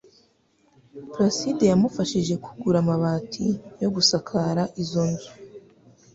Placide 1.11 1.65
wamufashije 1.71 2.33
kugura 2.45 2.77
amabati 2.83 3.45
yo 3.81 3.89
gusakara 3.95 4.61
izo 4.81 5.03
nzu. 5.11 5.31